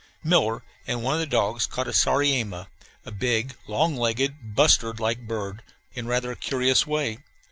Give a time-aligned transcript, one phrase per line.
[0.23, 2.65] Miller and one of the dogs caught a sariema,
[3.05, 5.61] a big, long legged, bustard like bird,
[5.93, 7.19] in rather a curious way.